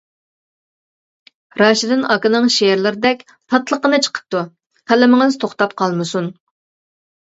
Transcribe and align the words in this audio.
راشىدىن 1.61 2.01
ئاكىنىڭ 2.15 2.49
شېئىرلىرىدەك 2.57 3.21
تاتلىققىنە 3.33 4.01
چىقىپتۇ، 4.07 4.43
قەلىمىڭىز 4.93 5.41
توختاپ 5.45 5.77
قالمىسۇن. 5.83 6.33